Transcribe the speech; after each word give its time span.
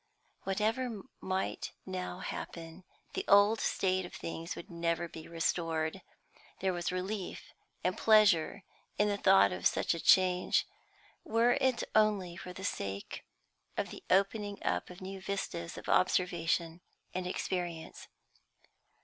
Whatever 0.45 1.03
might 1.19 1.73
now 1.85 2.21
happen, 2.21 2.83
the 3.13 3.23
old 3.27 3.59
state 3.61 4.03
of 4.03 4.15
things 4.15 4.55
would 4.55 4.71
never 4.71 5.07
be 5.07 5.27
restored. 5.27 6.01
There 6.59 6.73
was 6.73 6.91
relief 6.91 7.53
and 7.83 7.95
pleasure 7.95 8.63
in 8.97 9.09
the 9.09 9.17
thought 9.17 9.51
of 9.51 9.67
such 9.67 9.93
a 9.93 9.99
change, 9.99 10.65
were 11.23 11.51
it 11.61 11.83
only 11.93 12.35
for 12.35 12.51
the 12.51 12.63
sake 12.65 13.23
of 13.77 13.91
the 13.91 14.03
opening 14.09 14.57
up 14.63 14.89
of 14.89 15.01
new 15.01 15.21
vistas 15.21 15.77
of 15.77 15.87
observation 15.87 16.81
and 17.13 17.27
experience. 17.27 18.07